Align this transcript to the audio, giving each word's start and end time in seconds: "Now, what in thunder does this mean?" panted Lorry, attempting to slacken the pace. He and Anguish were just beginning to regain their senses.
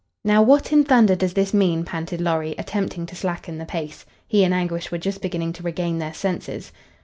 "Now, 0.25 0.41
what 0.41 0.71
in 0.73 0.83
thunder 0.83 1.15
does 1.15 1.33
this 1.35 1.53
mean?" 1.53 1.85
panted 1.85 2.21
Lorry, 2.21 2.55
attempting 2.57 3.05
to 3.05 3.15
slacken 3.15 3.59
the 3.59 3.67
pace. 3.67 4.03
He 4.27 4.43
and 4.43 4.51
Anguish 4.51 4.91
were 4.91 4.97
just 4.97 5.21
beginning 5.21 5.53
to 5.53 5.61
regain 5.61 5.99
their 5.99 6.11
senses. 6.15 6.71